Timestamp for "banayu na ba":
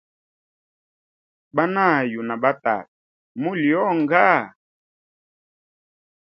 1.55-2.51